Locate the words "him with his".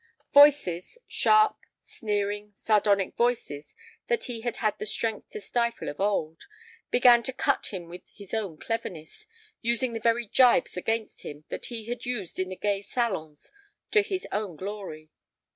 7.67-8.33